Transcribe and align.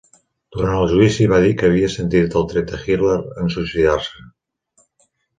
Durant 0.53 0.75
el 0.83 0.87
judici 0.91 1.25
va 1.33 1.41
dir 1.43 1.51
que 1.59 1.67
havia 1.67 1.89
sentit 1.95 2.37
el 2.41 2.47
tret 2.53 2.71
de 2.71 2.79
Hitler 2.85 3.19
en 3.43 3.51
suïcidar-se. 3.57 4.25